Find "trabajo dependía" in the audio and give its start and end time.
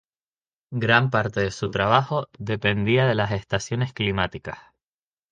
1.69-3.05